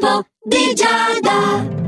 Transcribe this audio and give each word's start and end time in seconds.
L'oroscopo 0.00 0.26
di 0.44 0.74
Giada. 0.74 1.87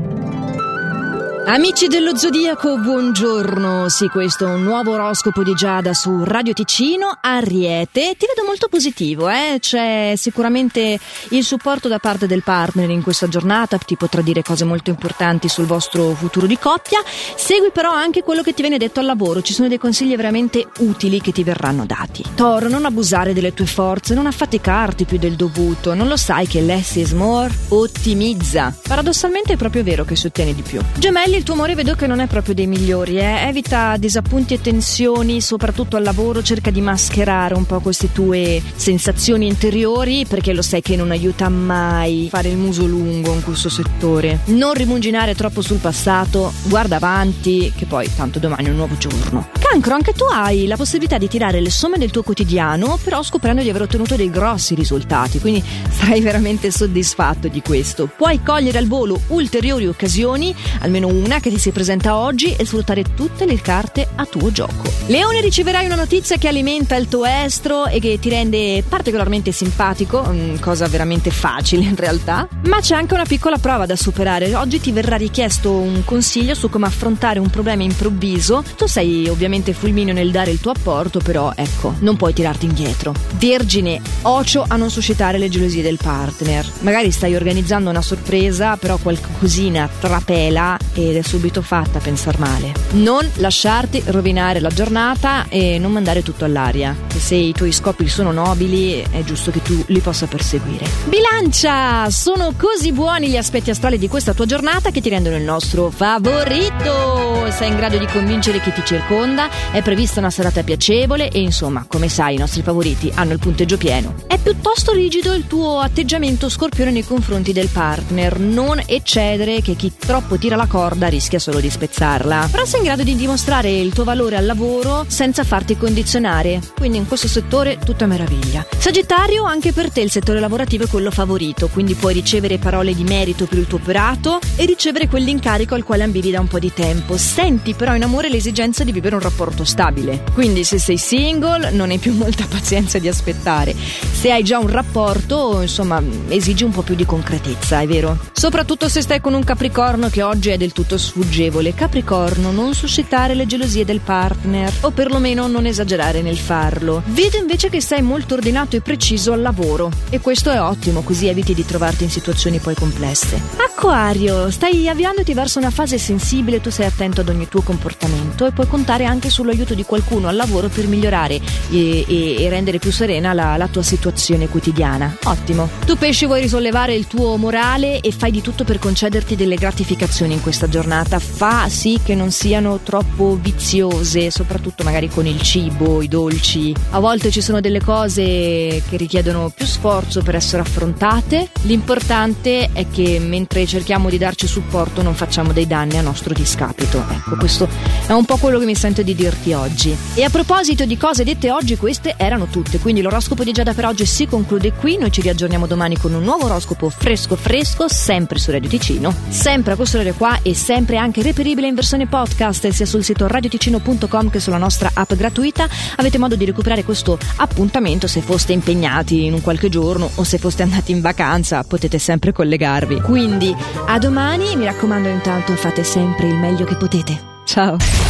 Amici 1.51 1.87
dello 1.87 2.15
Zodiaco, 2.15 2.77
buongiorno. 2.77 3.89
Sì, 3.89 4.07
questo 4.07 4.45
è 4.45 4.47
un 4.47 4.63
nuovo 4.63 4.93
oroscopo 4.93 5.43
di 5.43 5.53
Giada 5.53 5.93
su 5.93 6.23
Radio 6.23 6.53
Ticino. 6.53 7.17
Ariete, 7.19 8.15
ti 8.17 8.25
vedo 8.25 8.47
molto 8.47 8.69
positivo, 8.69 9.27
eh? 9.27 9.57
C'è 9.59 10.13
sicuramente 10.15 10.97
il 11.31 11.43
supporto 11.43 11.89
da 11.89 11.99
parte 11.99 12.25
del 12.25 12.41
partner 12.41 12.89
in 12.89 13.03
questa 13.03 13.27
giornata, 13.27 13.77
ti 13.79 13.97
potrà 13.97 14.21
dire 14.21 14.43
cose 14.43 14.63
molto 14.63 14.91
importanti 14.91 15.49
sul 15.49 15.65
vostro 15.65 16.13
futuro 16.13 16.47
di 16.47 16.57
coppia. 16.57 16.99
Segui 17.35 17.71
però 17.73 17.91
anche 17.91 18.23
quello 18.23 18.43
che 18.43 18.53
ti 18.53 18.61
viene 18.61 18.77
detto 18.77 19.01
al 19.01 19.05
lavoro, 19.05 19.41
ci 19.41 19.51
sono 19.51 19.67
dei 19.67 19.77
consigli 19.77 20.15
veramente 20.15 20.65
utili 20.77 21.19
che 21.19 21.33
ti 21.33 21.43
verranno 21.43 21.85
dati. 21.85 22.23
Toro, 22.33 22.69
non 22.69 22.85
abusare 22.85 23.33
delle 23.33 23.53
tue 23.53 23.65
forze, 23.65 24.13
non 24.13 24.25
affaticarti 24.25 25.03
più 25.03 25.17
del 25.17 25.35
dovuto, 25.35 25.93
non 25.95 26.07
lo 26.07 26.15
sai 26.15 26.47
che 26.47 26.61
less 26.61 26.95
is 26.95 27.11
more? 27.11 27.53
Ottimizza. 27.67 28.73
Paradossalmente 28.87 29.51
è 29.51 29.57
proprio 29.57 29.83
vero 29.83 30.05
che 30.05 30.15
si 30.15 30.27
ottiene 30.27 30.55
di 30.55 30.61
più. 30.61 30.79
Gemelli 30.97 31.39
il 31.41 31.47
tuo 31.47 31.55
amore 31.55 31.73
vedo 31.73 31.95
che 31.95 32.05
non 32.05 32.19
è 32.19 32.27
proprio 32.27 32.53
dei 32.53 32.67
migliori, 32.67 33.17
eh? 33.17 33.47
evita 33.47 33.97
disappunti 33.97 34.53
e 34.53 34.61
tensioni, 34.61 35.41
soprattutto 35.41 35.97
al 35.97 36.03
lavoro, 36.03 36.43
cerca 36.43 36.69
di 36.69 36.81
mascherare 36.81 37.55
un 37.55 37.65
po' 37.65 37.79
queste 37.79 38.11
tue 38.11 38.61
sensazioni 38.75 39.47
interiori 39.47 40.27
perché 40.27 40.53
lo 40.53 40.61
sai 40.61 40.83
che 40.83 40.95
non 40.95 41.09
aiuta 41.09 41.49
mai 41.49 42.27
fare 42.29 42.49
il 42.49 42.57
muso 42.57 42.85
lungo 42.85 43.33
in 43.33 43.41
questo 43.41 43.69
settore. 43.69 44.41
Non 44.45 44.73
rimuginare 44.73 45.33
troppo 45.33 45.61
sul 45.61 45.79
passato, 45.79 46.53
guarda 46.65 46.97
avanti, 46.97 47.73
che 47.75 47.85
poi 47.85 48.07
tanto 48.15 48.37
domani 48.37 48.67
è 48.67 48.69
un 48.69 48.75
nuovo 48.75 48.95
giorno. 48.97 49.60
Cancro, 49.71 49.93
anche 49.93 50.11
tu 50.11 50.25
hai 50.25 50.67
la 50.67 50.75
possibilità 50.75 51.17
di 51.17 51.29
tirare 51.29 51.61
le 51.61 51.69
somme 51.69 51.97
del 51.97 52.11
tuo 52.11 52.23
quotidiano, 52.23 52.99
però 53.01 53.23
scoprendo 53.23 53.61
di 53.61 53.69
aver 53.69 53.83
ottenuto 53.83 54.17
dei 54.17 54.29
grossi 54.29 54.75
risultati, 54.75 55.39
quindi 55.39 55.63
sarai 55.89 56.19
veramente 56.19 56.69
soddisfatto 56.71 57.47
di 57.47 57.61
questo. 57.61 58.09
Puoi 58.13 58.43
cogliere 58.43 58.79
al 58.79 58.87
volo 58.87 59.17
ulteriori 59.27 59.87
occasioni, 59.87 60.53
almeno 60.79 61.07
una 61.07 61.39
che 61.39 61.49
ti 61.49 61.57
si 61.57 61.71
presenta 61.71 62.17
oggi 62.17 62.53
e 62.53 62.65
sfruttare 62.65 63.15
tutte 63.15 63.45
le 63.45 63.61
carte 63.61 64.09
a 64.13 64.25
tuo 64.25 64.51
gioco. 64.51 64.91
Leone 65.05 65.39
riceverai 65.39 65.85
una 65.85 65.95
notizia 65.95 66.35
che 66.35 66.49
alimenta 66.49 66.97
il 66.97 67.07
tuo 67.07 67.23
estro 67.23 67.85
e 67.85 68.01
che 68.01 68.19
ti 68.19 68.27
rende 68.27 68.83
particolarmente 68.85 69.53
simpatico, 69.53 70.21
mm, 70.27 70.57
cosa 70.57 70.89
veramente 70.89 71.31
facile 71.31 71.85
in 71.85 71.95
realtà, 71.95 72.45
ma 72.65 72.81
c'è 72.81 72.95
anche 72.95 73.13
una 73.13 73.25
piccola 73.25 73.57
prova 73.57 73.85
da 73.85 73.95
superare. 73.95 74.53
Oggi 74.53 74.81
ti 74.81 74.91
verrà 74.91 75.15
richiesto 75.15 75.71
un 75.71 76.03
consiglio 76.03 76.55
su 76.55 76.69
come 76.69 76.87
affrontare 76.87 77.39
un 77.39 77.49
problema 77.49 77.83
improvviso. 77.83 78.65
Tu 78.75 78.85
sei 78.85 79.29
ovviamente 79.29 79.59
fulmineo 79.73 80.13
nel 80.13 80.31
dare 80.31 80.51
il 80.51 80.59
tuo 80.59 80.71
apporto, 80.71 81.19
però 81.19 81.51
ecco, 81.55 81.93
non 81.99 82.17
puoi 82.17 82.33
tirarti 82.33 82.65
indietro. 82.65 83.13
Vergine, 83.33 84.01
ocio 84.23 84.65
a 84.67 84.75
non 84.75 84.89
suscitare 84.89 85.37
le 85.37 85.49
gelosie 85.49 85.81
del 85.81 85.97
partner. 86.01 86.65
Magari 86.79 87.11
stai 87.11 87.35
organizzando 87.35 87.89
una 87.89 88.01
sorpresa, 88.01 88.77
però 88.77 88.97
qualcosina 88.97 89.87
trapela 89.99 90.77
ed 90.93 91.15
è 91.15 91.21
subito 91.21 91.61
fatta 91.61 91.99
a 91.99 92.01
pensar 92.01 92.39
male. 92.39 92.73
Non 92.91 93.27
lasciarti 93.35 94.03
rovinare 94.07 94.59
la 94.59 94.69
giornata 94.69 95.45
e 95.49 95.77
non 95.77 95.91
mandare 95.91 96.23
tutto 96.23 96.45
all'aria. 96.45 96.95
se 97.17 97.35
i 97.35 97.53
tuoi 97.53 97.71
scopi 97.71 98.07
sono 98.07 98.31
nobili, 98.31 99.03
è 99.11 99.23
giusto 99.23 99.51
che 99.51 99.61
tu 99.61 99.83
li 99.87 99.99
possa 99.99 100.25
perseguire. 100.25 100.85
Bilancia! 101.05 102.09
Sono 102.09 102.53
così 102.57 102.91
buoni 102.91 103.29
gli 103.29 103.37
aspetti 103.37 103.69
astrali 103.69 103.97
di 103.97 104.07
questa 104.07 104.33
tua 104.33 104.45
giornata 104.45 104.89
che 104.89 105.01
ti 105.01 105.09
rendono 105.09 105.35
il 105.35 105.43
nostro 105.43 105.89
favorito. 105.89 107.47
Sei 107.51 107.69
in 107.69 107.75
grado 107.75 107.97
di 107.97 108.07
convincere 108.07 108.59
chi 108.61 108.71
ti 108.73 108.81
circonda, 108.83 109.49
è 109.71 109.81
prevista 109.81 110.19
una 110.19 110.29
serata 110.29 110.63
piacevole 110.63 111.29
e 111.29 111.39
insomma, 111.39 111.85
come 111.87 112.09
sai, 112.09 112.35
i 112.35 112.37
nostri 112.37 112.61
favoriti 112.61 113.11
hanno 113.13 113.33
il 113.33 113.39
punteggio 113.39 113.77
pieno. 113.77 114.15
È 114.27 114.37
piuttosto 114.37 114.93
rigido 114.93 115.33
il 115.33 115.47
tuo 115.47 115.79
atteggiamento 115.79 116.49
scorpione 116.49 116.91
nei 116.91 117.05
confronti 117.05 117.53
del 117.53 117.67
partner. 117.67 118.39
Non 118.39 118.81
eccedere 118.85 119.61
che 119.61 119.75
chi 119.75 119.93
troppo 119.97 120.37
tira 120.37 120.55
la 120.55 120.67
corda 120.67 121.07
rischia 121.07 121.39
solo 121.39 121.59
di 121.59 121.69
spezzarla. 121.69 122.49
Però 122.51 122.65
sei 122.65 122.79
in 122.79 122.85
grado 122.85 123.03
di 123.03 123.15
dimostrare 123.15 123.69
il 123.69 123.93
tuo 123.93 124.03
valore 124.03 124.37
al 124.37 124.45
lavoro 124.45 125.05
senza 125.07 125.43
farti 125.43 125.77
condizionare. 125.77 126.61
Quindi 126.77 126.97
in 126.97 127.07
questo 127.07 127.27
settore 127.27 127.77
tutto 127.77 128.05
è 128.05 128.07
meraviglia. 128.07 128.65
Sagittario, 128.77 129.43
anche 129.43 129.73
per 129.73 129.91
te 129.91 130.01
il 130.01 130.11
settore 130.11 130.39
lavorativo 130.39 130.85
è 130.85 130.87
quello 130.87 131.11
favorito, 131.11 131.67
quindi 131.67 131.93
puoi 131.93 132.13
ricevere 132.13 132.57
parole 132.57 132.93
di 132.93 133.03
merito 133.03 133.45
per 133.45 133.57
il 133.57 133.67
tuo 133.67 133.77
operato 133.77 134.39
e 134.55 134.65
ricevere 134.65 135.07
quell'incarico 135.07 135.75
al 135.75 135.83
quale 135.83 136.03
ambivi 136.03 136.31
da 136.31 136.39
un 136.39 136.47
po' 136.47 136.59
di 136.59 136.73
tempo. 136.73 137.17
Senti 137.17 137.73
però 137.73 137.95
in 137.95 138.03
amore 138.03 138.29
l'esigenza 138.29 138.83
di 138.83 138.91
vivere 138.91 139.15
un 139.15 139.21
rapporto 139.21 139.40
stabile. 139.63 140.23
Quindi 140.33 140.63
se 140.63 140.77
sei 140.77 140.97
single 140.97 141.71
non 141.71 141.89
hai 141.89 141.97
più 141.97 142.13
molta 142.17 142.45
pazienza 142.47 142.99
di 142.99 143.07
aspettare. 143.07 143.75
Se 143.75 144.31
hai 144.31 144.43
già 144.43 144.59
un 144.59 144.69
rapporto, 144.69 145.61
insomma, 145.61 146.01
esigi 146.27 146.63
un 146.63 146.71
po' 146.71 146.83
più 146.83 146.95
di 146.95 147.05
concretezza, 147.05 147.79
è 147.79 147.87
vero? 147.87 148.17
Soprattutto 148.31 148.87
se 148.87 149.01
stai 149.01 149.21
con 149.21 149.33
un 149.33 149.43
Capricorno 149.43 150.09
che 150.09 150.21
oggi 150.21 150.49
è 150.49 150.57
del 150.57 150.73
tutto 150.73 150.97
sfuggevole. 150.97 151.73
Capricorno, 151.73 152.51
non 152.51 152.73
suscitare 152.73 153.33
le 153.33 153.45
gelosie 153.45 153.85
del 153.85 153.99
partner, 153.99 154.71
o 154.81 154.91
perlomeno 154.91 155.47
non 155.47 155.65
esagerare 155.65 156.21
nel 156.21 156.37
farlo. 156.37 157.01
Vedo 157.07 157.37
invece 157.37 157.69
che 157.69 157.81
sei 157.81 158.01
molto 158.01 158.35
ordinato 158.35 158.75
e 158.75 158.81
preciso 158.81 159.33
al 159.33 159.41
lavoro, 159.41 159.91
e 160.09 160.19
questo 160.19 160.51
è 160.51 160.61
ottimo, 160.61 161.01
così 161.01 161.27
eviti 161.27 161.53
di 161.53 161.65
trovarti 161.65 162.03
in 162.03 162.09
situazioni 162.09 162.59
poi 162.59 162.75
complesse. 162.75 163.41
Acquario, 163.57 164.51
stai 164.51 164.87
avviandoti 164.87 165.33
verso 165.33 165.59
una 165.59 165.71
fase 165.71 165.97
sensibile, 165.97 166.61
tu 166.61 166.69
sei 166.69 166.85
attento 166.85 167.21
ad 167.21 167.29
ogni 167.29 167.47
tuo 167.47 167.61
comportamento 167.61 168.45
e 168.45 168.51
puoi 168.51 168.67
contare 168.67 169.05
anche 169.05 169.20
sull'aiuto 169.29 169.73
di 169.73 169.83
qualcuno 169.83 170.27
al 170.27 170.35
lavoro 170.35 170.69
per 170.69 170.87
migliorare 170.87 171.39
e, 171.69 172.05
e, 172.07 172.35
e 172.43 172.49
rendere 172.49 172.79
più 172.79 172.91
serena 172.91 173.33
la, 173.33 173.57
la 173.57 173.67
tua 173.67 173.83
situazione 173.83 174.47
quotidiana. 174.47 175.17
Ottimo. 175.23 175.69
Tu 175.85 175.97
pesci 175.97 176.25
vuoi 176.25 176.41
risollevare 176.41 176.95
il 176.95 177.07
tuo 177.07 177.37
morale 177.37 177.99
e 177.99 178.11
fai 178.11 178.31
di 178.31 178.41
tutto 178.41 178.63
per 178.63 178.79
concederti 178.79 179.35
delle 179.35 179.55
gratificazioni 179.55 180.33
in 180.33 180.41
questa 180.41 180.67
giornata 180.67 181.19
fa 181.19 181.67
sì 181.69 181.99
che 182.03 182.15
non 182.15 182.31
siano 182.31 182.79
troppo 182.83 183.37
viziose, 183.41 184.31
soprattutto 184.31 184.83
magari 184.83 185.09
con 185.09 185.25
il 185.25 185.41
cibo, 185.41 186.01
i 186.01 186.07
dolci. 186.07 186.73
A 186.91 186.99
volte 186.99 187.31
ci 187.31 187.41
sono 187.41 187.61
delle 187.61 187.81
cose 187.81 188.21
che 188.21 188.97
richiedono 188.97 189.51
più 189.55 189.65
sforzo 189.65 190.21
per 190.21 190.35
essere 190.35 190.61
affrontate. 190.61 191.49
L'importante 191.63 192.69
è 192.73 192.85
che 192.91 193.19
mentre 193.19 193.65
cerchiamo 193.65 194.09
di 194.09 194.17
darci 194.17 194.47
supporto 194.47 195.01
non 195.01 195.15
facciamo 195.15 195.53
dei 195.53 195.67
danni 195.67 195.97
a 195.97 196.01
nostro 196.01 196.33
discapito. 196.33 197.03
Ecco, 197.09 197.35
questo 197.35 197.67
è 198.07 198.11
un 198.11 198.25
po' 198.25 198.37
quello 198.37 198.59
che 198.59 198.65
mi 198.65 198.75
sento 198.75 199.01
di 199.13 199.15
dirti 199.15 199.53
oggi. 199.53 199.95
E 200.15 200.23
a 200.23 200.29
proposito 200.29 200.85
di 200.85 200.97
cose 200.97 201.23
dette 201.23 201.51
oggi, 201.51 201.77
queste 201.77 202.15
erano 202.17 202.45
tutte. 202.45 202.79
Quindi 202.79 203.01
l'oroscopo 203.01 203.43
di 203.43 203.51
Giada 203.51 203.73
per 203.73 203.85
oggi 203.85 204.05
si 204.05 204.25
conclude 204.25 204.73
qui. 204.73 204.97
Noi 204.97 205.11
ci 205.11 205.21
riaggiorniamo 205.21 205.67
domani 205.67 205.97
con 205.97 206.13
un 206.13 206.23
nuovo 206.23 206.45
oroscopo 206.45 206.89
fresco 206.89 207.35
fresco, 207.35 207.87
sempre 207.87 208.39
su 208.39 208.51
Radio 208.51 208.69
Ticino, 208.69 209.13
sempre 209.29 209.73
a 209.73 209.75
questo 209.75 209.97
orario 209.97 210.15
qua 210.15 210.39
e 210.41 210.53
sempre 210.53 210.97
anche 210.97 211.21
reperibile 211.21 211.67
in 211.67 211.75
versione 211.75 212.07
podcast 212.07 212.69
sia 212.69 212.85
sul 212.85 213.03
sito 213.03 213.27
radioticino.com 213.27 214.29
che 214.29 214.39
sulla 214.39 214.57
nostra 214.57 214.91
app 214.93 215.13
gratuita. 215.13 215.67
Avete 215.97 216.17
modo 216.17 216.35
di 216.35 216.45
recuperare 216.45 216.83
questo 216.83 217.17
appuntamento 217.37 218.07
se 218.07 218.21
foste 218.21 218.53
impegnati 218.53 219.25
in 219.25 219.33
un 219.33 219.41
qualche 219.41 219.69
giorno 219.69 220.09
o 220.15 220.23
se 220.23 220.37
foste 220.37 220.63
andati 220.63 220.91
in 220.91 221.01
vacanza, 221.01 221.63
potete 221.63 221.99
sempre 221.99 222.31
collegarvi. 222.31 223.01
Quindi 223.01 223.53
a 223.85 223.97
domani, 223.99 224.55
mi 224.55 224.65
raccomando 224.65 225.09
intanto 225.09 225.55
fate 225.55 225.83
sempre 225.83 226.27
il 226.27 226.35
meglio 226.35 226.65
che 226.65 226.75
potete. 226.75 227.29
Ciao! 227.43 228.09